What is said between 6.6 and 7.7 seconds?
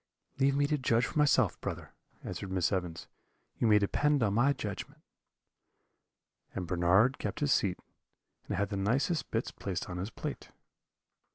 Bernard kept his